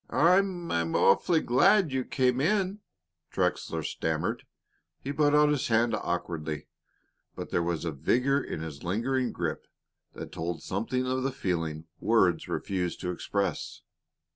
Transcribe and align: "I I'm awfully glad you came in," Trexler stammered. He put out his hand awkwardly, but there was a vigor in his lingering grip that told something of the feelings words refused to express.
"I 0.09 0.37
I'm 0.39 0.95
awfully 0.95 1.41
glad 1.41 1.91
you 1.91 2.03
came 2.03 2.41
in," 2.41 2.79
Trexler 3.31 3.83
stammered. 3.83 4.47
He 5.03 5.13
put 5.13 5.35
out 5.35 5.49
his 5.49 5.67
hand 5.67 5.93
awkwardly, 5.93 6.65
but 7.35 7.51
there 7.51 7.61
was 7.61 7.85
a 7.85 7.91
vigor 7.91 8.41
in 8.43 8.61
his 8.61 8.83
lingering 8.83 9.31
grip 9.31 9.67
that 10.13 10.31
told 10.31 10.63
something 10.63 11.05
of 11.05 11.21
the 11.21 11.31
feelings 11.31 11.85
words 11.99 12.47
refused 12.47 12.99
to 13.01 13.11
express. 13.11 13.83